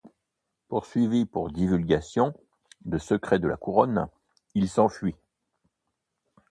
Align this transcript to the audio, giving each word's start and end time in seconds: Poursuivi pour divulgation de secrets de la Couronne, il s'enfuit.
Poursuivi 0.67 1.27
pour 1.27 1.51
divulgation 1.51 2.33
de 2.85 2.97
secrets 2.97 3.37
de 3.37 3.47
la 3.47 3.55
Couronne, 3.55 4.07
il 4.55 4.67
s'enfuit. 4.67 5.15